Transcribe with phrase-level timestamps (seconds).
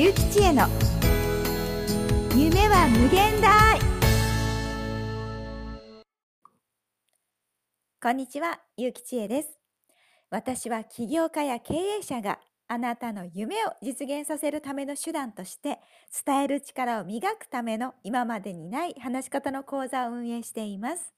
[0.00, 0.68] 結城千恵の。
[2.36, 3.80] 夢は無限大。
[8.00, 9.58] こんにちは結城千恵です。
[10.30, 12.38] 私は起業家や経営者が
[12.68, 15.80] あなたの夢を実現させるための手段として
[16.24, 21.12] 伝える力を磨くための今までにない話し方の講座を運営しています。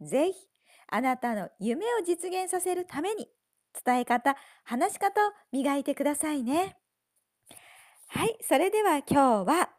[0.00, 0.38] ぜひ
[0.86, 3.26] あなたの夢を実現させるために
[3.84, 6.76] 伝え方、話し方を磨いてくださいね。
[8.14, 9.70] はい、それでは今日は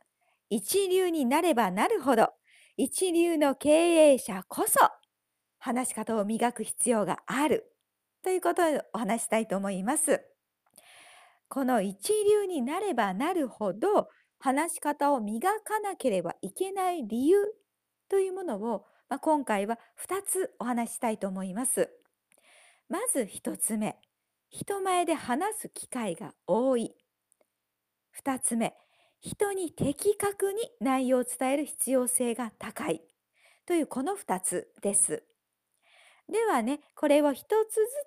[0.49, 2.29] 一流になればなるほど
[2.77, 4.79] 一流の経営者こそ
[5.59, 7.71] 話し方を磨く必要がある
[8.23, 10.19] ということをお話したいと思います。
[11.47, 14.09] この一流になればなるほど
[14.39, 17.37] 話し方を磨かなければいけない理由
[18.09, 19.77] というものを、まあ、今回は
[20.09, 21.91] 2つお話ししたいと思います。
[22.89, 23.95] まず1つ目、
[24.49, 26.95] 人前で話す機会が多い。
[28.21, 28.75] 2つ目、
[29.21, 33.01] 人に的確に内容を伝える必要性が高い。
[33.65, 35.23] というこの2つです。
[36.29, 37.43] ではね、これを1つ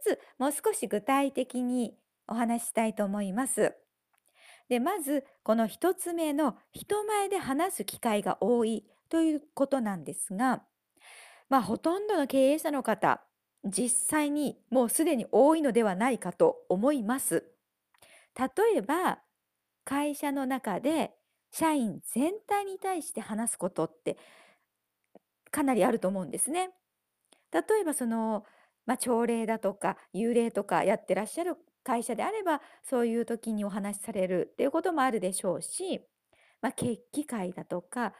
[0.04, 1.96] ずつもう少し具体的に
[2.28, 3.74] お話ししたいと思います。
[4.68, 10.62] で、まずこの1つ目の人前で話す機会が多いということなんですが、
[11.48, 13.22] まあほとんどの経営者の方、
[13.64, 17.44] 実際にもうすでに多いのではないかと思います。
[18.38, 19.20] 例えば
[19.86, 21.12] 会社の中で
[21.50, 24.18] 社員全体に対して話すことって
[25.50, 26.70] かなりあると思うんですね。
[27.52, 28.44] 例えばその、
[28.84, 36.00] まあ、朝礼だとか幽霊とかやってらっしゃる会社であればそういう時にお話しされるっていうこともあるでしょうし、
[36.60, 38.12] まあ、決起会だとか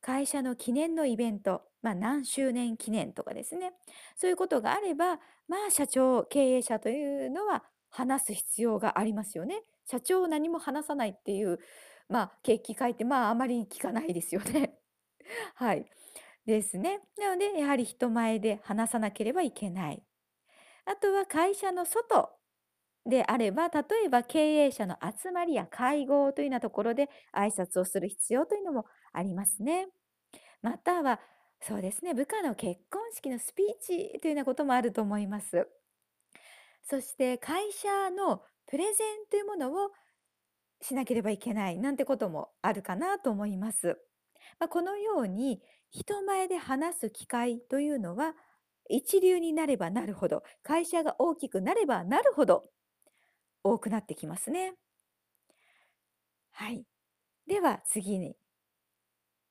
[0.00, 3.72] 会社の記念のイベントまあ、何周年記念とかですね
[4.16, 9.60] そういうことがあればまあ社長経営者というのは話す必要がありますよね。
[9.86, 11.58] 社長何も話さないっていう
[12.08, 14.78] まあ決起会ってまああまり聞かないですよね。
[15.54, 15.86] はい
[16.46, 17.00] ですね。
[17.18, 20.02] なのでやはり人前で話さなければいけない。
[20.86, 22.30] あとは会社の外
[23.06, 29.88] であれば例えば経営者の集まりや会合というようなところで挨拶をする必要というのもありますね。
[30.62, 31.20] または
[31.60, 32.12] そうですね。
[32.12, 35.66] 部下の結婚式のスピーチというようなこともあると思います。
[36.82, 39.90] そして会社のプレゼンというものを
[40.80, 43.98] しなければいけないなんてこともあるかなと思います。
[44.58, 45.60] まあ、このように
[45.90, 48.34] 人前で話す機会というのは
[48.88, 52.64] 一流になればなるほど会社が大きくなればなるほど
[53.62, 54.74] 多くなってきますね。
[56.52, 56.84] はい。
[57.46, 58.36] では次に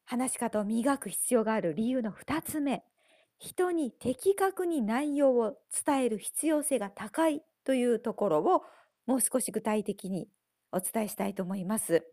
[0.06, 2.84] 話し方を磨く必要がある理由の2つ目
[3.40, 8.64] 人に的確に内容を伝える必要性が高いというところを
[9.06, 10.30] もう少し具体的に
[10.72, 12.04] お伝えしたいと思います。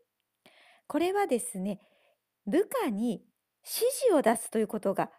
[0.86, 1.80] これはですね
[2.46, 3.22] 部下に
[3.64, 5.10] 指示を出すということが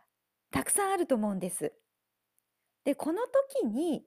[0.52, 1.74] たくさんあると思うんです。
[2.84, 3.24] でこの
[3.54, 4.04] 時に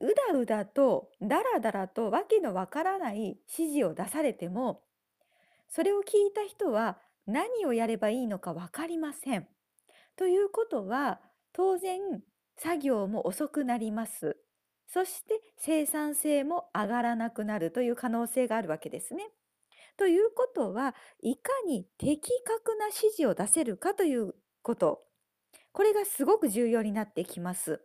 [0.00, 4.82] うだうだとだらだらとわけのわからない指示を出されても
[5.68, 9.48] それを聞いた人は何をやればいいのか分かりません。
[10.16, 11.20] ということは
[11.52, 12.00] 当然
[12.56, 14.36] 作業も遅くなります。
[14.92, 19.28] そして生産性も上がらなくなるという可能性があるわけですね。
[19.96, 25.02] ということはいかに的確な指示を出せるかということ
[25.72, 27.80] これがすごく重要になってきます。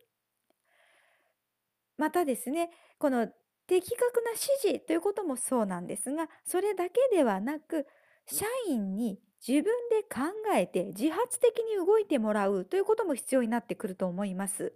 [1.98, 3.28] またですねこの
[3.68, 4.40] 的確な指
[4.76, 7.86] 示ということもそうなんですがそれだけではなく
[8.26, 14.74] 社員に自分で考えて自発的に動いてもらうということも必要になってくると思います。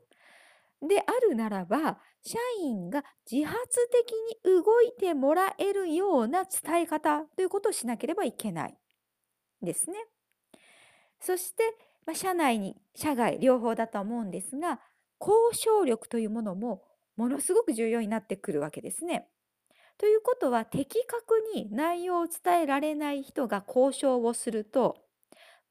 [0.82, 3.58] であるならば社員が自発
[3.92, 8.78] 的に動いてもらえるような伝え方ということをしなければいけない
[9.62, 9.98] ですね。
[11.22, 11.64] そして、
[12.06, 14.80] まあ、社内に社外両方だと思うんですが
[15.20, 16.84] 交渉力というものも
[17.18, 19.28] ものすごく重要になってくるわけですね。
[19.98, 25.04] ということは的確に内容を伝えられない人が交渉をすると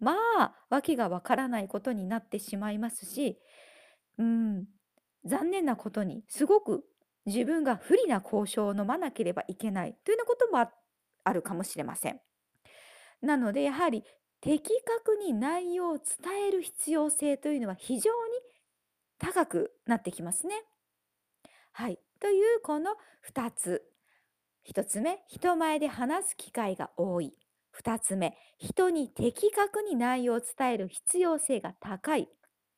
[0.01, 3.39] まあ訳がわからないことになってしまいますし
[4.19, 4.67] うん
[5.25, 6.85] 残念なことにすごく
[7.27, 10.71] 自分が不利な交渉を飲まなければいけないというようなことも
[11.25, 12.21] あるかもしれません。
[13.21, 14.05] なのでやはり
[14.41, 18.35] 的確に内容を伝える必要性というのは非常に
[19.19, 20.65] 高くなってきますね。
[21.73, 21.99] はい。
[22.21, 23.85] というこの2つ。
[24.65, 27.35] 1つ目、人前で話す機会が多い。
[27.73, 32.29] 2つ目、人に的確に内容を伝える必要性が高い。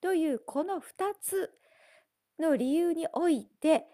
[0.01, 1.51] というこの2つ
[2.41, 3.87] の理由において、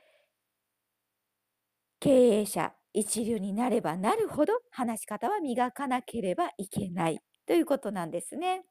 [2.00, 8.64] 経営者、一流になればなるほど話し方は磨かなければいけないということなんですね。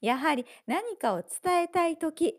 [0.00, 2.36] やはり何かを伝えたいとき、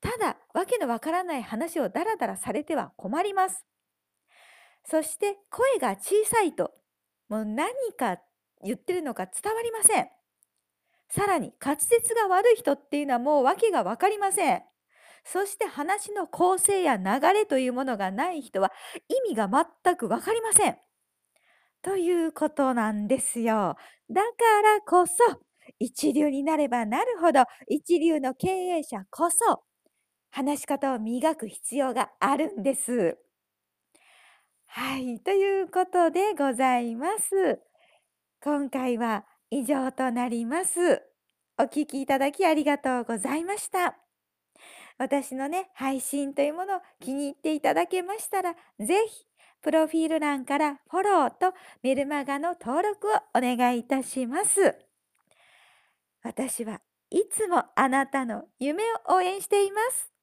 [0.00, 3.64] ただわけのわからない話をダラダラされては困ります。
[4.84, 6.72] そして声が小さいと、
[7.28, 8.18] もう何か
[8.64, 10.08] 言ってるのか伝わりません。
[11.10, 14.62] さらに滑舌が悪い人っていうのはもう訳が分かりません。
[15.30, 18.72] そして話の構成や流れというものがない人は
[19.26, 19.48] 意味が
[19.84, 20.76] 全く分かりません。
[21.82, 23.76] ということなんですよ。
[24.10, 25.14] だからこそ
[25.78, 29.62] 一流になればなるほど一流の経営者こそ
[30.30, 33.18] 話し方を磨く必要があるんです。
[34.66, 37.60] はい、ということでございます。
[38.42, 41.02] 今回は以上となります。
[41.58, 44.07] お聞きいただきありがとうございました。
[44.98, 49.24] 私のね、配信というものを気に入っていただけましたら、ぜひ、
[49.62, 54.76] プロフィール欄からフォローとメルマガの登録をお願いいたします。
[56.22, 56.80] 私は
[57.10, 60.17] いつもあなたの夢を応援しています。